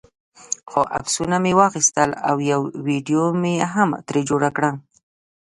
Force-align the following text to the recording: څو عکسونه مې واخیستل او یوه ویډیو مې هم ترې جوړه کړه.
څو 0.69 0.81
عکسونه 0.97 1.35
مې 1.43 1.51
واخیستل 1.59 2.09
او 2.29 2.35
یوه 2.51 2.67
ویډیو 2.87 3.23
مې 3.41 3.55
هم 3.73 3.89
ترې 4.07 4.21
جوړه 4.29 4.49
کړه. 4.55 4.71